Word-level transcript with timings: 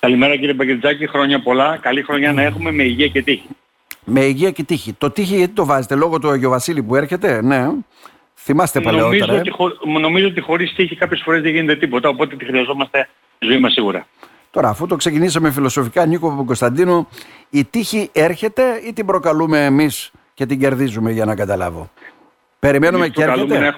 Καλημέρα 0.00 0.36
κύριε 0.36 0.52
Μπαγκετζάκη, 0.52 1.06
χρόνια 1.06 1.42
πολλά. 1.42 1.78
Καλή 1.80 2.02
χρονιά 2.02 2.32
να 2.32 2.42
έχουμε 2.42 2.72
με 2.72 2.82
υγεία 2.82 3.08
και 3.08 3.22
τύχη. 3.22 3.48
Με 4.04 4.20
υγεία 4.20 4.50
και 4.50 4.62
τύχη. 4.62 4.92
Το 4.92 5.10
τύχη 5.10 5.36
γιατί 5.36 5.52
το 5.52 5.64
βάζετε, 5.64 5.94
λόγω 5.94 6.18
του 6.18 6.28
Αγιο 6.28 6.50
Βασίλη 6.50 6.82
που 6.82 6.96
έρχεται, 6.96 7.42
ναι. 7.42 7.68
Θυμάστε 8.34 8.80
παλαιότερα. 8.80 9.26
Νομίζω, 9.26 9.34
ε; 9.34 9.38
ότι, 9.38 9.50
χω... 9.50 9.98
νομίζω 10.00 10.26
ότι 10.26 10.40
χωρίς 10.40 10.74
τύχη 10.74 10.96
κάποιες 10.96 11.20
φορές 11.24 11.42
δεν 11.42 11.50
γίνεται 11.52 11.76
τίποτα, 11.76 12.08
οπότε 12.08 12.36
τη 12.36 12.44
χρειαζόμαστε 12.44 13.08
στη 13.36 13.46
ζωή 13.46 13.58
μας 13.58 13.72
σίγουρα. 13.72 14.06
Τώρα, 14.50 14.68
αφού 14.68 14.86
το 14.86 14.96
ξεκινήσαμε 14.96 15.50
φιλοσοφικά, 15.50 16.06
Νίκο 16.06 16.44
Κωνσταντίνο, 16.46 17.08
η 17.50 17.64
τύχη 17.64 18.10
έρχεται 18.12 18.62
ή 18.88 18.92
την 18.92 19.06
προκαλούμε 19.06 19.64
εμείς 19.64 20.10
και 20.34 20.46
την 20.46 20.60
κερδίζουμε 20.60 21.10
για 21.10 21.24
να 21.24 21.34
καταλάβω; 21.34 21.90
Περιμένουμε 22.58 23.04
εμείς 23.04 23.16
και 23.16 23.22
έρχεται; 23.22 23.58
Να... 23.58 23.66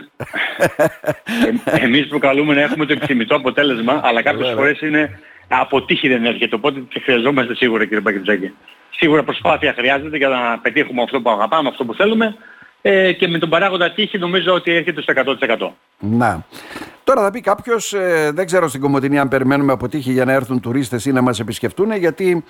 ε, 1.64 1.84
εμείς 1.84 2.09
προκαλούμε 2.09 2.55
να 2.55 2.61
έχουμε 2.61 2.87
το 2.87 2.93
επιθυμητό 2.93 3.34
αποτέλεσμα, 3.37 4.00
αλλά 4.05 4.23
κάποιες 4.23 4.52
φορές 4.57 4.80
είναι 4.80 5.21
από 5.52 5.82
τύχη 5.82 6.08
δεν 6.08 6.24
έρχεται, 6.24 6.54
οπότε 6.54 6.80
τη 6.80 7.00
χρειαζόμαστε 7.00 7.54
σίγουρα 7.54 7.84
κύριε 7.84 8.00
Πακετζάκη. 8.00 8.52
Σίγουρα 8.91 9.22
προσπάθεια 9.22 9.72
χρειάζεται 9.72 10.16
για 10.16 10.28
να 10.28 10.58
πετύχουμε 10.58 11.02
αυτό 11.02 11.20
που 11.20 11.30
αγαπάμε, 11.30 11.68
αυτό 11.68 11.84
που 11.84 11.95
θέλουμε 11.95 12.36
ε, 12.82 13.12
και 13.12 13.28
με 13.28 13.38
τον 13.38 13.48
παράγοντα 13.48 13.92
τύχη 13.92 14.18
νομίζω 14.18 14.52
ότι 14.52 14.72
έρχεται 14.72 15.02
στο 15.02 15.12
100%. 15.58 15.70
Να. 15.98 16.44
Τώρα 17.05 17.22
θα 17.22 17.30
πει 17.30 17.41
κάποιος, 17.41 17.92
ε, 17.92 18.30
δεν 18.34 18.46
ξέρω 18.46 18.68
στην 18.68 18.80
Κομωτινή 18.80 19.18
αν 19.18 19.28
περιμένουμε 19.28 19.72
από 19.72 19.88
τύχη 19.88 20.12
για 20.12 20.24
να 20.24 20.32
έρθουν 20.32 20.60
τουρίστες 20.60 21.05
ή 21.05 21.12
να 21.12 21.20
μας 21.20 21.41
επισκεφτούν, 21.41 21.92
γιατί 21.92 22.44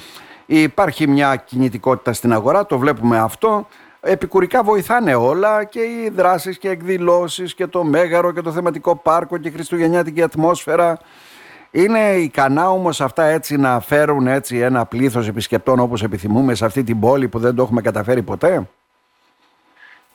υπάρχει 0.47 1.09
μια 1.09 1.37
κινητικότητα 1.37 2.13
στην 2.13 2.33
αγορά, 2.33 2.67
το 2.67 2.79
βλέπουμε 2.79 3.19
αυτό. 3.19 3.67
Επικουρικά 4.01 4.63
βοηθάνε 4.63 5.15
όλα 5.15 5.65
και 5.65 5.81
οι 5.81 6.11
δράσεις 6.15 6.59
και 6.59 6.69
εκδηλώσεις 6.69 7.55
και 7.55 7.67
το 7.67 7.85
μέγαρο 7.85 8.33
και 8.33 8.41
το 8.41 8.53
θεματικό 8.53 8.97
πάρκο 8.97 9.39
και 9.39 9.49
η 9.49 9.51
χριστουγεννιάτικη 9.51 10.23
ατμόσφαιρα. 10.23 10.99
Είναι 11.71 11.99
ικανά 11.99 12.71
όμως 12.71 13.01
αυτά 13.01 13.25
έτσι 13.25 13.57
να 13.57 13.81
φέρουν 13.81 14.27
έτσι 14.27 14.59
ένα 14.59 14.87
πλήθος 14.87 15.29
επισκεπτών 15.29 15.79
όπως 15.79 16.03
επιθυμούμε 16.03 16.55
σε 16.55 16.65
αυτή 16.65 16.83
την 16.83 17.01
πόλη 17.01 17.29
που 17.29 17.39
δεν 17.39 17.55
το 17.55 17.63
έχουμε 17.63 17.81
καταφέρει 17.81 18.23
ποτέ; 18.23 18.69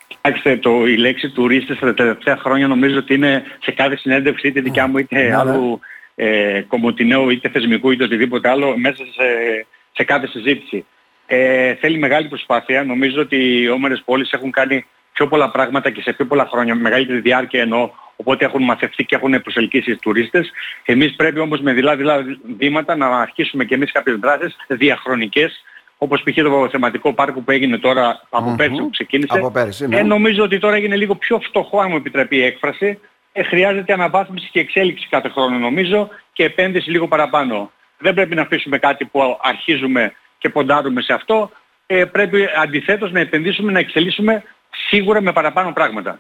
Κοιτάξτε, 0.08 0.58
το, 0.58 0.88
η 0.88 0.98
λέξη 0.98 1.30
τουρίστες 1.30 1.80
τα 1.80 1.94
τελευταία 1.94 2.38
χρόνια 2.38 2.68
νομίζω 2.68 2.98
ότι 2.98 3.14
είναι 3.14 3.44
σε 3.62 3.72
κάθε 3.72 3.96
συνέντευξη 3.96 4.48
είτε 4.48 4.62
δικιά 4.62 4.88
μου 4.88 4.98
είτε 4.98 5.28
ναι, 5.28 5.36
άλλου 5.36 5.80
ε, 6.16 6.62
κομμωτινέου 6.68 7.30
είτε 7.30 7.50
θεσμικού 7.50 7.92
είτε 7.92 8.04
οτιδήποτε 8.04 8.50
άλλο 8.50 8.78
μέσα 8.78 9.04
σε, 9.04 9.66
σε 9.92 10.04
κάθε 10.04 10.28
συζήτηση. 10.28 10.86
Ε, 11.26 11.74
θέλει 11.74 11.98
μεγάλη 11.98 12.28
προσπάθεια. 12.28 12.84
Νομίζω 12.84 13.22
ότι 13.22 13.62
οι 13.62 13.70
όμερες 13.70 14.02
πόλεις 14.06 14.32
έχουν 14.32 14.52
κάνει 14.52 14.86
πιο 15.14 15.28
πολλά 15.28 15.50
πράγματα 15.52 15.90
και 15.90 16.02
σε 16.02 16.14
πιο 16.14 16.26
πολλά 16.26 16.46
χρόνια, 16.52 16.76
με 16.76 16.82
μεγαλύτερη 16.82 17.20
διάρκεια 17.20 17.62
εννοώ, 17.62 17.90
οπότε 18.26 18.46
έχουν 18.46 18.64
μαθευτεί 18.64 19.06
και 19.06 19.16
έχουν 19.16 19.42
προσελκύσει 19.42 19.92
τους 19.92 20.00
τουρίστες. 20.00 20.52
Εμείς 20.86 21.16
πρέπει 21.16 21.40
όμως 21.40 21.62
με 21.62 21.74
δειλά-δειλά 21.74 22.24
βήματα 22.58 22.96
να 22.96 23.08
αρχίσουμε 23.08 23.66
και 23.66 23.76
εμείς 23.76 23.92
κάποιες 23.92 24.16
δράσεις 24.16 24.56
διαχρονικές 24.68 25.64
όπως 25.98 26.24
π.χ. 26.24 26.36
το 26.36 26.68
θεματικό 26.72 27.14
πάρκο 27.14 27.40
που 27.40 27.52
έγινε 27.52 27.78
τώρα 27.78 28.22
από 28.30 28.52
mm-hmm. 28.52 28.58
πέρσι 28.58 28.76
που 28.76 28.90
ξεκίνησε. 28.90 29.38
Από 29.38 29.52
πέρσι, 29.52 29.88
ναι. 29.88 29.98
ε, 29.98 30.04
νομίζω 30.04 30.44
ότι 30.44 30.60
τώρα 30.60 30.76
έγινε 30.76 30.96
λίγο 30.96 31.16
πιο 31.16 31.40
φτωχό, 31.40 31.80
αν 31.80 31.88
μου 31.90 31.96
επιτρέπει 31.96 32.36
η 32.36 32.44
έκφραση. 32.44 33.00
Ε, 33.32 33.44
χρειάζεται 33.44 33.94
αναβάθμιση 33.94 34.50
και 34.52 34.60
εξέλιξη 34.60 35.08
κάθε 35.10 35.30
χρόνο 35.30 35.58
νομίζω 35.58 36.10
και 36.34 36.44
επένδυση 36.44 36.90
λίγο 36.90 37.08
παραπάνω. 37.08 37.72
Δεν 37.98 38.14
πρέπει 38.14 38.36
να 38.36 38.42
αφήσουμε 38.42 38.78
κάτι 38.78 39.06
που 39.06 39.38
αρχίζουμε 39.42 40.14
και 40.38 40.50
ποντάρουμε 40.50 41.02
σε 41.02 41.14
αυτό. 41.14 41.52
Ε, 41.86 42.06
πρέπει 42.06 42.48
αντιθέτως 42.62 43.12
να 43.12 43.20
επενδύσουμε, 43.20 43.72
να 43.72 43.80
εξελίσσουμε 43.80 44.44
σίγουρα 44.90 45.22
με 45.22 45.32
παραπάνω 45.32 45.74
πράγματα. 45.74 46.20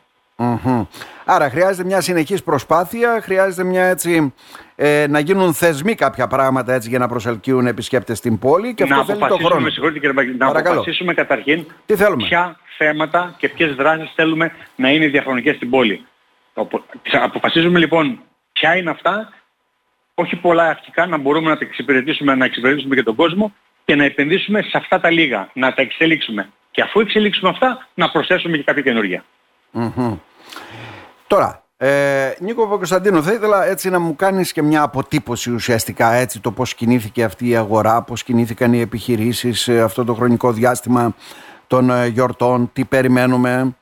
Άρα 1.26 1.50
χρειάζεται 1.50 1.88
μια 1.88 2.02
συνεχής 2.02 2.44
προσπάθεια, 2.44 3.20
χρειάζεται 3.22 3.64
μια 3.64 3.84
έτσι, 3.84 4.34
ε, 4.76 5.06
να 5.10 5.20
γίνουν 5.20 5.54
θεσμοί 5.54 5.96
κάποια 5.96 6.28
πράγματα 6.28 6.74
έτσι 6.74 6.90
για 6.90 7.00
να 7.00 7.08
προσελκύουν 7.08 7.68
επισκέπτες 7.68 8.18
στην 8.18 8.40
πόλη 8.40 8.74
και 8.74 8.84
αυτό 8.84 8.96
να 8.96 9.06
θέλει 9.06 9.20
το 9.20 9.38
χρόνο. 9.38 9.70
κύριε 9.70 10.14
να 10.38 10.48
αποφασίσουμε 10.48 11.14
καταρχήν 11.14 11.66
Τι 11.86 11.96
θέλουμε; 11.96 12.24
ποια 12.24 12.60
θέματα 12.78 13.36
και 13.38 13.50
ποιες 13.50 13.76
δράσεις 13.76 14.12
θέλουμε 14.16 14.52
να 14.76 14.90
είναι 14.90 15.08
διαχρονικές 15.08 15.56
στην 15.56 15.70
πόλη. 15.70 16.06
Αποφασίζουμε 17.12 17.80
λοιπόν 17.80 18.20
ποια 18.54 18.78
είναι 18.78 18.90
αυτά, 18.90 19.34
όχι 20.14 20.36
πολλά 20.36 20.70
αρχικά, 20.70 21.06
να 21.06 21.18
μπορούμε 21.18 21.50
να 21.50 21.58
τα 21.58 21.66
εξυπηρετήσουμε, 21.66 22.36
να 22.36 22.46
εξυπηρετήσουμε 22.46 22.96
και 22.96 23.04
τον 23.04 23.16
κόσμο 23.16 23.54
και 23.86 23.96
να 23.96 24.04
επενδύσουμε 24.04 24.62
σε 24.62 24.78
αυτά 24.78 25.00
τα 25.00 25.10
λίγα, 25.10 25.50
να 25.54 25.74
τα 25.74 25.82
εξελίξουμε. 25.82 26.50
Και 26.72 26.82
αφού 26.82 27.00
εξελίξουμε 27.00 27.50
αυτά, 27.50 27.88
να 27.94 28.12
προσθέσουμε 28.12 28.58
και 28.58 28.64
κάποια 28.64 28.82
καινούργια. 28.82 29.24
Τώρα, 31.28 31.64
ε, 31.78 32.34
Νίκο 32.40 32.64
Παπακοσταντίνο, 32.64 33.22
θα 33.22 33.34
ήθελα 33.34 33.66
έτσι 33.66 33.90
να 33.90 34.00
μου 34.00 34.16
κάνεις 34.16 34.52
και 34.52 34.62
μια 34.62 34.82
αποτύπωση 34.82 35.52
ουσιαστικά 35.52 36.14
έτσι 36.14 36.42
το 36.42 36.52
πώς 36.52 36.76
κινήθηκε 36.76 37.24
αυτή 37.24 37.50
η 37.50 37.56
αγορά, 37.56 38.02
πώς 38.02 38.24
κινήθηκαν 38.24 38.74
οι 38.74 38.80
επιχειρήσεις 38.80 39.70
αυτό 39.70 40.04
το 40.04 40.14
χρονικό 40.14 40.52
διάστημα 40.52 41.16
των 41.68 41.90
ε, 41.90 42.08
γιορτών, 42.08 42.70
τι 42.74 42.86
περιμένουμε. 42.86 43.76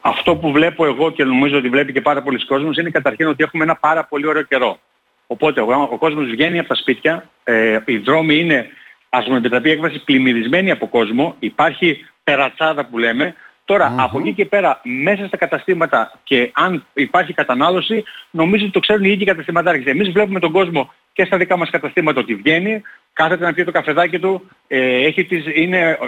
Αυτό 0.00 0.36
που 0.36 0.52
βλέπω 0.52 0.86
εγώ 0.86 1.10
και 1.10 1.24
νομίζω 1.24 1.58
ότι 1.58 1.68
βλέπει 1.68 1.92
και 1.92 2.00
πάρα 2.00 2.22
πολλοί 2.22 2.46
κόσμος 2.46 2.76
είναι 2.76 2.90
καταρχήν 2.90 3.26
ότι 3.26 3.44
έχουμε 3.44 3.64
ένα 3.64 3.76
πάρα 3.76 4.04
πολύ 4.04 4.26
ωραίο 4.26 4.42
καιρό. 4.42 4.78
Οπότε 5.26 5.60
ο, 5.60 5.88
ο 5.90 5.98
κόσμος 5.98 6.28
βγαίνει 6.28 6.58
από 6.58 6.68
τα 6.68 6.74
σπίτια, 6.74 7.30
ε, 7.44 7.78
οι 7.84 7.98
δρόμοι 7.98 8.38
είναι, 8.38 8.66
ας 9.08 9.26
μου 9.26 9.36
επιτραπεί 9.36 9.70
έκβαση, 9.70 10.04
πλημμυρισμένοι 10.04 10.70
από 10.70 10.88
κόσμο, 10.88 11.36
υπάρχει 11.38 12.06
περατσάδα 12.24 12.84
που 12.84 12.98
λέμε, 12.98 13.34
τωρα 13.70 13.94
από 13.98 14.18
εκεί 14.18 14.32
και 14.32 14.44
πέρα 14.44 14.80
μέσα 14.82 15.26
στα 15.26 15.36
καταστήματα 15.36 16.12
και 16.24 16.50
αν 16.54 16.84
υπάρχει 16.92 17.32
κατανάλωση 17.32 18.04
νομίζω 18.30 18.64
ότι 18.64 18.72
το 18.72 18.80
ξέρουν 18.80 19.04
οι 19.04 19.10
ίδιοι 19.10 19.24
καταστηματάρχες. 19.24 19.92
Εμείς 19.92 20.10
βλέπουμε 20.10 20.40
τον 20.40 20.52
κόσμο 20.52 20.92
και 21.12 21.24
στα 21.24 21.36
δικά 21.36 21.56
μας 21.56 21.70
καταστήματα 21.70 22.20
ότι 22.20 22.34
βγαίνει, 22.34 22.82
κάθεται 23.12 23.44
να 23.44 23.52
πιει 23.52 23.64
το 23.64 23.70
καφεδάκι 23.70 24.18
του, 24.18 24.50
ε, 24.68 25.06
έχει 25.06 25.24
τις, 25.24 25.44
είναι 25.54 25.98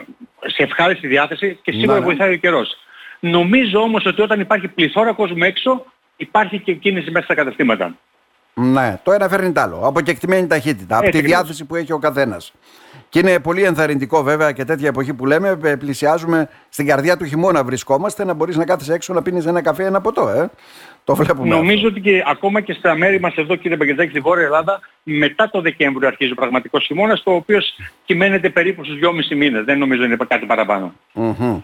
σε 0.47 0.63
ευχάριστη 0.63 1.07
διάθεση 1.07 1.59
και 1.63 1.73
σίγουρα 1.73 1.99
ναι. 1.99 2.05
βοηθάει 2.05 2.33
ο 2.33 2.37
καιρός. 2.37 2.77
Νομίζω 3.21 3.81
όμως 3.81 4.07
ότι 4.07 4.23
όταν 4.23 4.41
υπάρχει 4.41 4.69
πληθώρα 4.69 5.13
κόσμου 5.13 5.45
έξω 5.45 5.85
υπάρχει 6.17 6.59
και 6.59 6.75
κίνηση 6.75 7.11
μέσα 7.11 7.25
στα 7.25 7.35
καταστήματα. 7.35 7.97
Ναι, 8.55 9.01
το 9.03 9.13
ένα 9.13 9.29
φέρνει 9.29 9.53
το 9.53 9.61
άλλο. 9.61 9.81
Από 9.85 10.01
κεκτημένη 10.01 10.47
ταχύτητα, 10.47 10.99
από 10.99 11.11
τη 11.11 11.21
διάθεση 11.21 11.65
που 11.65 11.75
έχει 11.75 11.93
ο 11.93 11.99
καθένας. 11.99 12.53
Και 13.09 13.19
είναι 13.19 13.41
πολύ 13.41 13.63
ενθαρρυντικό 13.63 14.23
βέβαια 14.23 14.53
και 14.53 14.65
τέτοια 14.65 14.89
εποχή 14.89 15.15
που 15.15 15.27
λέμε, 15.27 15.59
ε, 15.63 15.77
πλησιάζουμε 15.77 16.49
στην 16.69 16.87
καρδιά 16.87 17.17
του 17.17 17.25
χειμώνα 17.25 17.65
βρισκόμαστε, 17.65 18.25
να 18.25 18.35
μπορείς 18.35 18.57
να 18.57 18.65
κάθεσαι 18.65 18.93
έξω 18.93 19.13
να 19.13 19.23
πίνεις 19.23 19.47
ένα 19.47 19.63
καφέ, 19.63 19.85
ένα 19.85 20.01
ποτό, 20.01 20.29
ε. 20.29 20.51
Το 21.05 21.15
βλέπουμε. 21.15 21.49
Νομίζω 21.49 21.87
ότι 21.89 22.01
και 22.01 22.23
ακόμα 22.27 22.61
και 22.61 22.73
στα 22.73 22.95
μέρη 22.95 23.21
μας 23.21 23.35
εδώ 23.35 23.57
κύριε 23.57 23.77
Μπαγκετζάκη 23.77 24.11
στη 24.11 24.21
Βόρεια 24.21 24.45
Ελλάδα, 24.45 24.81
μετά 25.03 25.51
το 25.51 25.61
Δεκέμβριο 25.61 26.09
αρχίζει 26.09 26.33
ο 26.33 26.35
πραγματικός 26.35 26.85
χειμώνας, 26.85 27.23
το 27.23 27.31
οποίος 27.31 27.75
κυμαίνεται 28.05 28.49
περίπου 28.49 28.85
στους 28.85 28.99
2,5 28.99 29.37
μήνες. 29.37 29.65
Δεν 29.65 29.79
νομίζω 29.79 30.05
είναι 30.05 30.17
κάτι 30.29 30.47
παραπάνω. 30.47 30.95
Mm-hmm. 31.15 31.61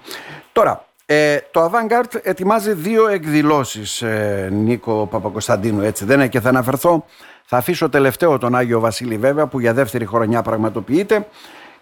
Τώρα, 0.52 0.87
ε, 1.10 1.38
το 1.50 1.64
Avantgarde 1.64 2.20
ετοιμάζει 2.22 2.72
δύο 2.72 3.08
εκδηλώσεις, 3.08 4.02
ε, 4.02 4.48
Νίκο 4.52 5.06
Παπακοσταντίνου, 5.10 5.82
έτσι 5.82 6.04
δεν 6.04 6.18
είναι; 6.18 6.28
Και 6.28 6.40
θα 6.40 6.48
αναφερθώ 6.48 7.04
θα 7.44 7.56
αφήσω 7.56 7.88
τελευταίο 7.88 8.38
τον 8.38 8.54
Άγιο 8.54 8.80
Βασίλη 8.80 9.16
βέβαια 9.16 9.46
που 9.46 9.60
για 9.60 9.74
δεύτερη 9.74 10.06
χρονιά 10.06 10.42
πραγματοποιείται 10.42 11.26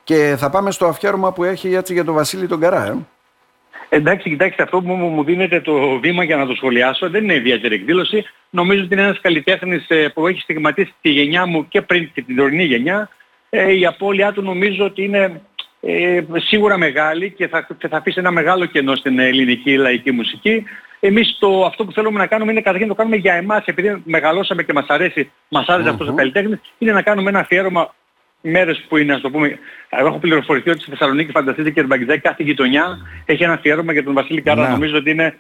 και 0.05 0.35
θα 0.39 0.51
πάμε 0.51 0.71
στο 0.71 0.87
αφιέρωμα 0.87 1.33
που 1.33 1.45
έχει 1.45 1.75
έτσι 1.75 1.93
για 1.93 2.05
τον 2.05 2.15
Βασίλη 2.15 2.47
τον 2.47 2.61
Καρά. 2.61 2.87
Ε. 2.87 2.97
Εντάξει, 3.89 4.29
κοιτάξτε, 4.29 4.63
αυτό 4.63 4.83
που 4.83 4.93
μου 4.93 5.25
δίνεται 5.25 5.61
το 5.61 5.99
βήμα 5.99 6.25
για 6.25 6.37
να 6.37 6.47
το 6.47 6.55
σχολιάσω 6.55 7.11
δεν 7.11 7.23
είναι 7.23 7.35
ιδιαίτερη 7.35 7.75
εκδήλωση. 7.75 8.25
Νομίζω 8.51 8.83
ότι 8.83 8.95
είναι 8.95 9.03
ένας 9.03 9.21
καλλιτέχνης 9.21 9.85
ε, 9.89 10.09
που 10.09 10.27
έχει 10.27 10.41
στιγματίσει 10.41 10.95
τη 11.01 11.11
γενιά 11.11 11.47
μου 11.47 11.69
και 11.69 11.83
πριν 11.83 12.11
και 12.13 12.23
την 12.23 12.37
τωρινή 12.37 12.65
γενιά. 12.65 13.09
Ε, 13.51 13.73
η 13.73 13.87
απώλειά 13.87 14.33
του 14.33 14.43
νομίζω 14.43 14.85
ότι 14.85 15.05
είναι 15.05 15.41
ε, 15.87 16.25
σίγουρα 16.37 16.79
μεγάλη 16.79 17.31
και 17.31 17.49
θα, 17.49 17.67
θα 17.89 17.97
αφήσει 17.97 18.19
ένα 18.19 18.31
μεγάλο 18.31 18.65
κενό 18.65 18.95
στην 18.95 19.19
ελληνική 19.19 19.77
λαϊκή 19.77 20.11
μουσική. 20.11 20.65
Εμείς 21.01 21.37
το, 21.39 21.65
αυτό 21.65 21.85
που 21.85 21.93
θέλουμε 21.93 22.19
να 22.19 22.27
κάνουμε 22.27 22.53
είναι 22.53 22.61
καταρχήν 22.61 22.89
να 22.89 22.95
το 22.95 23.01
κάνουμε 23.01 23.17
για 23.17 23.35
εμάς, 23.35 23.65
επειδή 23.65 24.03
μεγαλώσαμε 24.05 24.63
και 24.63 24.73
μας 24.73 24.87
αρέσει, 24.89 25.31
μας 25.49 25.67
άρεσε 25.67 25.89
mm-hmm. 25.89 25.93
αυτός 25.93 26.09
ο 26.09 26.15
καλλιτέχνης, 26.15 26.59
είναι 26.79 26.93
να 26.93 27.03
κάνουμε 27.03 27.29
ένα 27.29 27.39
αφιέρωμα 27.39 27.95
μέρες 28.41 28.85
που 28.89 28.97
είναι, 28.97 29.13
ας 29.13 29.21
το 29.21 29.31
πούμε, 29.31 29.59
εγώ 29.89 30.07
έχω 30.07 30.19
πληροφορηθεί 30.19 30.71
ότι 30.71 30.81
στη 30.81 30.91
Θεσσαλονίκη 30.91 31.31
φανταστείτε 31.31 31.71
και 31.71 31.83
την 31.83 32.21
κάθε 32.21 32.43
γειτονιά 32.43 32.99
έχει 33.25 33.43
ένα 33.43 33.53
αφιέρωμα 33.53 33.93
για 33.93 34.05
τον 34.05 34.15
Βασίλη 34.15 34.41
Κάρα. 34.41 34.69
Νομίζω 34.69 34.97
ότι 34.97 35.11
είναι 35.11 35.37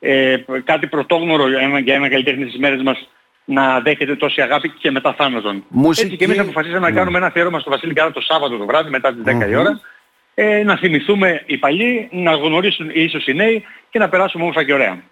ε, 0.00 0.36
κάτι 0.64 0.86
πρωτόγνωρο 0.86 1.48
για 1.48 1.60
ένα, 1.60 1.78
για 1.78 1.94
ένα 1.94 2.08
καλλιτέχνη 2.08 2.44
στις 2.44 2.58
μέρες 2.58 2.82
μας 2.82 3.08
να 3.50 3.80
δέχεται 3.80 4.16
τόση 4.16 4.40
αγάπη 4.40 4.68
και 4.70 4.90
μετά 4.90 5.12
θάνατον. 5.12 5.64
Μουσική... 5.68 6.06
Έτσι 6.06 6.16
και 6.16 6.24
εμείς 6.24 6.38
αποφασίσαμε 6.38 6.88
να 6.88 6.92
κάνουμε 6.92 7.18
ένα 7.18 7.26
αφιέρωμα 7.26 7.58
στο 7.58 7.70
Βασίλη 7.70 7.92
Κάρα 7.92 8.10
το 8.10 8.20
Σάββατο 8.20 8.56
το 8.56 8.66
βράδυ 8.66 8.90
μετά 8.90 9.14
τις 9.14 9.22
10 9.26 9.50
η 9.50 9.54
ώρα. 9.54 9.80
Ε, 10.34 10.62
να 10.62 10.76
θυμηθούμε 10.76 11.42
οι 11.46 11.56
παλιοί, 11.56 12.08
να 12.12 12.32
γνωρίσουν 12.34 12.90
ίσως 12.92 13.26
οι 13.26 13.32
νέοι 13.34 13.64
και 13.90 13.98
να 13.98 14.08
περάσουμε 14.08 14.42
όμορφα 14.42 14.64
και 14.64 14.72
ωραία. 14.72 15.02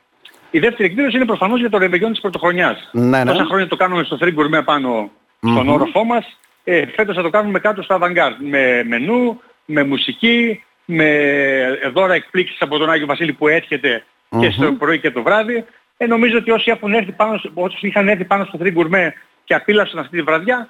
Η 0.51 0.59
δεύτερη 0.59 0.89
εκδήλωση 0.89 1.17
είναι 1.17 1.25
προφανώς 1.25 1.61
για 1.61 1.71
το 1.71 1.79
ρεβεγιόν 1.79 2.11
της 2.11 2.21
πρωτοχρονιάς. 2.21 2.89
Ναι, 2.93 3.25
ναι. 3.25 3.31
Τόσα 3.31 3.45
χρόνια 3.45 3.67
το 3.67 3.77
κάνουμε 3.77 4.05
στο 4.05 4.19
Free 4.21 4.35
Gourmet 4.35 4.65
πάνω 4.65 5.11
στον 5.41 5.69
mm-hmm. 5.69 5.73
όροφό 5.73 6.05
μας. 6.05 6.39
Ε, 6.65 6.87
φέτος 6.87 7.17
θα 7.17 7.23
το 7.23 7.31
κάνουμε 7.31 7.59
κάτω 7.59 7.83
στο 7.83 7.99
Avantgarde. 8.01 8.37
Με 8.39 8.85
μενού, 8.85 9.41
με 9.65 9.83
μουσική, 9.85 10.65
με 10.85 11.11
δώρα 11.93 12.15
εκπλήξεις 12.15 12.61
από 12.61 12.79
τον 12.79 12.91
Άγιο 12.91 13.07
Βασίλη 13.07 13.33
που 13.33 13.49
έρχεται 13.49 14.05
mm-hmm. 14.31 14.41
και 14.41 14.51
στο 14.51 14.73
πρωί 14.73 14.99
και 14.99 15.11
το 15.11 15.23
βράδυ. 15.23 15.65
Ε, 16.01 16.07
νομίζω 16.07 16.39
ότι 16.39 16.51
όσοι, 16.51 16.71
έχουν 16.71 16.95
έρθει 16.95 17.13
πάνω, 17.13 17.41
όσοι 17.55 17.87
είχαν 17.87 18.09
έρθει 18.09 18.25
πάνω 18.25 18.45
στο 18.45 18.59
Free 18.63 18.77
Gourmet 18.77 19.11
και 19.45 19.55
απίλαυσαν 19.55 19.99
αυτή 19.99 20.17
τη 20.17 20.23
βραδιά, 20.23 20.69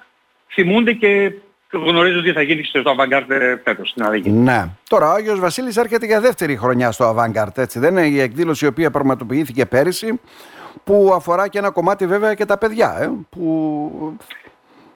θυμούνται 0.53 0.93
και 0.93 1.31
γνωρίζουν 1.71 2.23
τι 2.23 2.31
θα 2.31 2.41
γίνει 2.41 2.63
στο 2.63 2.81
Avantgarde 2.85 3.57
φέτος 3.63 3.89
στην 3.89 4.03
Αδίκη. 4.03 4.29
Ναι. 4.29 4.65
Τώρα 4.89 5.07
ο 5.07 5.13
Άγιος 5.13 5.39
Βασίλης 5.39 5.77
έρχεται 5.77 6.05
για 6.05 6.21
δεύτερη 6.21 6.57
χρονιά 6.57 6.91
στο 6.91 7.15
Avantgarde, 7.15 7.57
έτσι 7.57 7.79
δεν 7.79 7.97
είναι; 7.97 8.07
Η 8.07 8.19
εκδήλωση 8.19 8.65
η 8.65 8.67
οποία 8.67 8.91
πραγματοποιήθηκε 8.91 9.65
πέρυσι 9.65 10.19
που 10.83 11.11
αφορά 11.15 11.47
και 11.47 11.57
ένα 11.57 11.69
κομμάτι 11.69 12.07
βέβαια 12.07 12.33
και 12.33 12.45
τα 12.45 12.57
παιδιά, 12.57 12.97
ε, 12.99 13.09
που 13.29 14.17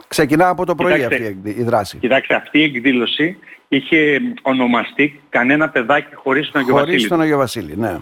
ξεκινά 0.07 0.50
από 0.50 0.65
το 0.65 0.75
πρωί 0.75 0.94
Κοιτάξτε, 0.94 1.15
αυτή 1.15 1.53
η 1.59 1.63
δράση. 1.63 1.97
Κοιτάξτε, 1.97 2.35
αυτή 2.35 2.59
η 2.59 2.63
εκδήλωση 2.63 3.38
είχε 3.68 4.21
ονομαστεί 4.41 5.21
κανένα 5.30 5.69
παιδάκι 5.69 6.15
χωρίς 6.15 6.51
τον 6.51 6.62
Αγιο 6.62 6.74
Χωρίς 6.74 6.91
Βασίλη. 6.91 7.09
τον 7.09 7.21
Άγιο 7.21 7.38
Βασίλη, 7.38 7.74
ναι. 7.77 7.97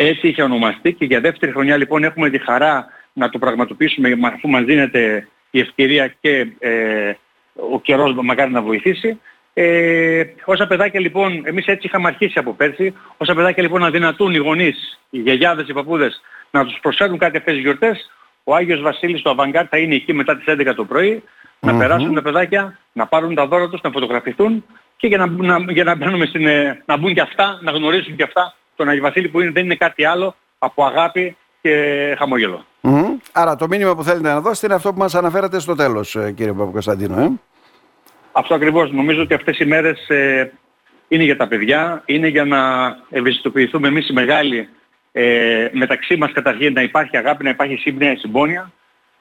Έτσι 0.00 0.28
είχε 0.28 0.42
ονομαστεί 0.42 0.92
και 0.92 1.04
για 1.04 1.20
δεύτερη 1.20 1.52
χρονιά 1.52 1.76
λοιπόν 1.76 2.04
έχουμε 2.04 2.30
τη 2.30 2.38
χαρά 2.38 2.86
να 3.12 3.28
το 3.28 3.38
πραγματοποιήσουμε 3.38 4.18
αφού 4.22 4.48
μας 4.48 4.64
δίνεται 4.64 5.28
η 5.50 5.60
ευκαιρία 5.60 6.14
και 6.20 6.46
ε, 6.58 7.12
ο 7.72 7.80
καιρός 7.80 8.14
μακάρι 8.14 8.50
να 8.50 8.62
βοηθήσει. 8.62 9.20
Ε, 9.54 10.24
όσα 10.44 10.66
παιδάκια 10.66 11.00
λοιπόν, 11.00 11.42
εμείς 11.44 11.66
έτσι 11.66 11.86
είχαμε 11.86 12.08
αρχίσει 12.08 12.38
από 12.38 12.52
πέρσι, 12.52 12.94
όσα 13.16 13.34
παιδάκια 13.34 13.62
λοιπόν 13.62 13.80
να 13.80 13.90
δυνατούν 13.90 14.34
οι 14.34 14.36
γονείς, 14.36 15.00
οι 15.10 15.18
γιαγιάδες, 15.18 15.68
οι 15.68 15.72
παππούδες 15.72 16.20
να 16.50 16.64
τους 16.64 16.78
προσφέρουν 16.82 17.18
κάτι 17.18 17.36
αυτές 17.36 17.54
τις 17.54 17.62
γιορτές, 17.62 18.10
ο 18.44 18.54
Άγιος 18.54 18.80
Βασίλης 18.80 19.20
στο 19.20 19.30
Αβανγκάρ 19.30 19.66
θα 19.70 19.78
είναι 19.78 19.94
εκεί 19.94 20.12
μετά 20.12 20.36
τις 20.36 20.44
11 20.46 20.74
το 20.74 20.84
πρωί, 20.84 21.22
να 21.60 21.72
Μμμ. 21.72 21.78
περάσουν 21.78 22.14
τα 22.14 22.22
παιδάκια, 22.22 22.78
να 22.92 23.06
πάρουν 23.06 23.34
τα 23.34 23.46
δώρα 23.46 23.68
τους, 23.68 23.80
να 23.80 23.90
φωτογραφηθούν 23.90 24.64
και 24.96 25.06
για 25.06 25.18
να, 25.18 25.26
να, 25.26 25.72
για 25.72 25.84
να, 25.84 25.94
μπαίνουμε 25.94 26.26
στην, 26.26 26.46
ε, 26.46 26.82
να 26.86 26.96
μπουν 26.96 27.14
και 27.14 27.20
αυτά, 27.20 27.58
να 27.62 27.70
γνωρίσουν 27.70 28.16
και 28.16 28.22
αυτά 28.22 28.54
τον 28.78 28.88
Άγιο 28.88 29.02
Βασίλη 29.02 29.28
που 29.28 29.40
είναι, 29.40 29.50
δεν 29.50 29.64
είναι 29.64 29.74
κάτι 29.74 30.04
άλλο 30.04 30.34
από 30.58 30.84
αγάπη 30.84 31.36
και 31.60 32.14
χαμόγελο. 32.18 32.64
Μμμ. 32.80 33.16
Άρα 33.32 33.56
το 33.56 33.66
μήνυμα 33.68 33.94
που 33.94 34.02
θέλετε 34.02 34.28
να 34.28 34.40
δώσετε 34.40 34.66
είναι 34.66 34.74
αυτό 34.74 34.92
που 34.92 34.98
μας 34.98 35.14
αναφέρατε 35.14 35.60
στο 35.60 35.74
τέλος 35.74 36.16
ε, 36.16 36.32
κύριε 36.36 36.52
Παπακοσταντίνο. 36.52 37.20
Ε; 37.20 37.30
Αυτό 38.32 38.54
ακριβώς. 38.54 38.92
Νομίζω 38.92 39.22
ότι 39.22 39.34
αυτές 39.34 39.58
οι 39.58 39.64
μέρες 39.64 40.08
ε, 40.08 40.52
είναι 41.08 41.24
για 41.24 41.36
τα 41.36 41.48
παιδιά, 41.48 42.02
είναι 42.06 42.26
για 42.26 42.44
να 42.44 42.58
ευαισθητοποιηθούμε 43.10 43.88
εμείς 43.88 44.08
οι 44.08 44.12
μεγάλοι 44.12 44.68
ε, 45.12 45.68
μεταξύ 45.72 46.16
μας 46.16 46.32
καταρχήν 46.32 46.72
να 46.72 46.82
υπάρχει 46.82 47.16
αγάπη, 47.16 47.44
να 47.44 47.50
υπάρχει 47.50 47.76
σύμπνοια, 47.76 48.18
συμπόνια 48.18 48.72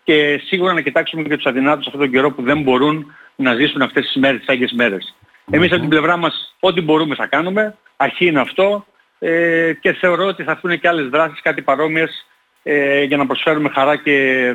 και 0.04 0.42
σίγουρα 0.46 0.74
να 0.74 0.82
κοιτάξουμε 0.82 1.22
και 1.22 1.36
τους 1.36 1.46
αδυνάτους 1.46 1.86
αυτόν 1.86 2.02
τον 2.02 2.12
καιρό 2.12 2.32
που 2.32 2.42
δεν 2.42 2.62
μπορούν 2.62 3.14
να 3.36 3.56
ζήσουν 3.56 3.82
αυτές 3.82 4.06
τις 4.06 4.16
μέρες, 4.16 4.40
τις 4.40 4.50
άγιες 4.50 4.72
μέρες. 4.72 5.16
Εμείς 5.52 5.72
από 5.72 5.80
την 5.80 5.90
πλευρά 5.90 6.18
μας 6.18 6.56
ό,τι 6.60 6.82
μπορούμε 6.82 7.16
θα 7.16 7.28
κάνουμε, 7.28 7.76
αρχή 7.98 8.26
είναι 8.26 8.40
αυτό 8.40 8.86
ε, 9.20 9.74
και 9.74 9.94
θεωρώ 9.94 10.26
ότι 10.26 10.44
θα 10.44 10.52
έρθουν 10.52 10.80
και 10.80 10.88
άλλες 10.88 11.10
δράσεις, 11.10 11.42
κάτι 11.42 11.62
παρόμοιες 11.62 12.26
ε, 12.64 13.04
για 13.04 13.18
να 13.18 13.26
προσφέρουμε 13.26 13.70
χαρά 13.70 13.96
και 13.96 14.46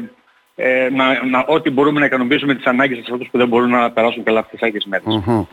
ε, 0.55 0.89
να, 0.91 1.25
να, 1.25 1.45
ό,τι 1.47 1.71
μπορούμε 1.71 2.01
να 2.01 2.07
ικανοποιήσουμε 2.07 2.55
τις 2.55 2.65
ανάγκες 2.65 2.97
σε 2.97 3.13
αυτούς 3.13 3.29
που 3.31 3.39
δεν 3.39 3.49
μπορούν 3.49 3.71
να 3.71 3.91
περάσουν 3.91 4.23
καλά 4.23 4.39
αυτές 4.39 4.59
τις 4.59 4.69
άγιες 4.69 4.85
μέρες. 4.85 5.23
Μμμ. 5.27 5.45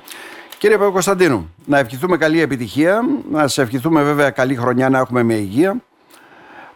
Κύριε 0.57 0.77
Παπακοσταντίνου, 0.77 1.55
να 1.65 1.77
ευχηθούμε 1.77 2.17
καλή 2.17 2.41
επιτυχία, 2.41 3.01
να 3.31 3.47
σε 3.47 3.61
ευχηθούμε 3.61 4.03
βέβαια 4.03 4.29
καλή 4.29 4.55
χρονιά 4.55 4.89
να 4.89 4.99
έχουμε 4.99 5.23
με 5.23 5.33
υγεία 5.33 5.75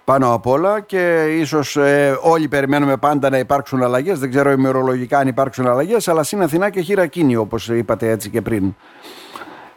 πάνω 0.03 0.33
απ' 0.33 0.47
όλα 0.47 0.80
και 0.80 1.25
ίσως 1.39 1.75
ε, 1.75 2.18
όλοι 2.21 2.47
περιμένουμε 2.47 2.97
πάντα 2.97 3.30
να 3.30 3.38
υπάρξουν 3.38 3.83
αλλαγές, 3.83 4.19
δεν 4.19 4.30
ξέρω 4.30 4.51
ημερολογικά 4.51 5.18
αν 5.18 5.27
υπάρξουν 5.27 5.68
αλλαγές, 5.68 6.07
αλλά 6.07 6.24
στην 6.24 6.41
Αθηνά 6.41 6.69
και 6.69 6.81
χειρακίνη 6.81 7.35
όπως 7.35 7.69
είπατε 7.69 8.09
έτσι 8.09 8.30
και 8.30 8.41
πριν. 8.41 8.75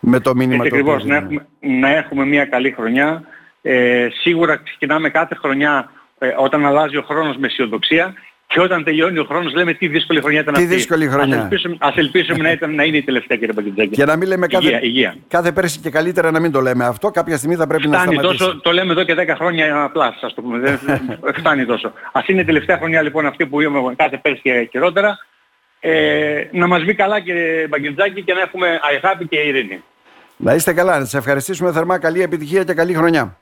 Με 0.01 0.21
το 0.21 0.35
μήνυμα 0.35 0.65
Έτσι 0.65 0.77
το 0.77 0.81
οποίο 0.83 0.93
ακριβώς, 0.95 1.11
να 1.21 1.21
δίνουμε. 1.27 1.47
έχουμε, 1.61 1.79
να 1.81 1.97
έχουμε 1.97 2.25
μια 2.25 2.45
καλή 2.45 2.71
χρονιά. 2.73 3.23
Ε, 3.63 4.09
σίγουρα 4.21 4.57
ξεκινάμε 4.57 5.11
κάθε 5.11 5.35
χρονιά 5.35 5.91
ε, 6.19 6.29
όταν 6.39 6.67
αλλάζει 6.67 6.97
ο 6.97 7.03
χρόνος 7.03 7.37
με 7.37 7.47
αισιοδοξία 7.47 8.15
και 8.49 8.61
όταν 8.61 8.85
τελειώνει 8.85 9.19
ο 9.19 9.25
χρόνος 9.25 9.55
λέμε 9.55 9.73
τι 9.75 9.89
δύσκολη 9.89 10.21
χρονιά 10.21 10.41
ήταν 10.41 10.55
Τι 10.55 10.63
αυτή. 10.63 10.75
δύσκολη 10.75 11.09
χρονιά. 11.09 11.37
Ας 11.37 11.43
ελπίσουμε, 11.43 11.77
ας 11.81 11.97
ελπίσουμε 11.97 12.39
να, 12.43 12.51
ήταν, 12.51 12.75
να 12.75 12.85
είναι 12.85 12.97
η 12.97 13.03
τελευταία 13.03 13.39
κύριε 13.39 13.53
Παγκεντζάκη. 13.55 13.89
Και 13.91 14.05
να 14.05 14.17
μην 14.17 14.29
λέμε 14.29 14.47
κάθε, 14.47 14.65
Υγεία, 14.67 14.81
υγεία. 14.83 15.17
κάθε 15.29 15.53
πέρσι 15.53 15.79
και 15.81 15.91
καλύτερα 15.91 16.31
να 16.31 16.41
μην 16.41 16.53
το 16.53 16.61
λέμε 16.61 16.85
αυτό, 16.85 17.11
κάποια 17.11 17.37
στιγμή 17.37 17.55
θα 17.57 17.67
πρέπει 17.67 17.89
να 17.89 17.99
Φτάνει 17.99 18.15
σταματήσει. 18.17 18.45
τόσο, 18.45 18.61
το 18.61 18.73
λέμε 18.73 18.93
εδώ 18.93 19.05
και 19.05 19.15
10 19.19 19.35
χρόνια 19.37 19.83
απλά, 19.83 20.15
ας 20.21 20.35
το 20.35 20.43
πούμε. 20.43 20.59
Δεν, 20.59 20.79
δεν 20.85 21.19
φτάνει 21.39 21.65
τόσο. 21.67 21.93
Ας 22.13 22.27
είναι 22.29 22.41
η 22.41 22.45
τελευταία 22.45 22.77
χρονιά 22.77 23.03
λοιπόν 23.03 23.27
αυτή 23.27 23.47
που 23.47 23.61
είμαι 23.61 23.79
κάθε 23.97 24.17
πέρσι 24.23 24.41
και 24.43 24.69
χειρότερα. 24.71 25.19
Ε, 25.81 26.49
να 26.53 26.67
μας 26.67 26.83
βγει 26.83 26.95
καλά 26.95 27.21
κύριε 27.21 27.67
Μπαγκεντζάκη 27.67 28.23
και 28.23 28.33
να 28.33 28.41
έχουμε 28.41 28.81
αγάπη 28.95 29.27
και 29.27 29.37
ειρήνη. 29.37 29.83
Να 30.37 30.55
είστε 30.55 30.73
καλά, 30.73 30.99
να 30.99 31.05
σας 31.05 31.15
ευχαριστήσουμε 31.15 31.73
θερμά, 31.73 31.99
καλή 31.99 32.23
επιτυχία 32.23 32.65
και 32.65 32.75
καλή 32.75 32.95
χρονιά. 32.95 33.39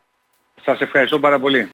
Σας 0.65 0.81
ευχαριστώ 0.81 1.19
πάρα 1.19 1.39
πολύ. 1.39 1.63